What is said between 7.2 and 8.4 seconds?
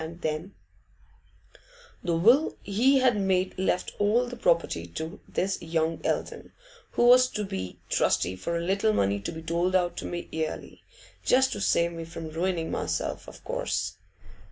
to be trustee